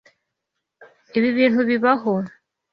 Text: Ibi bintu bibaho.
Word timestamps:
Ibi 1.17 1.29
bintu 1.37 1.61
bibaho. 1.69 2.13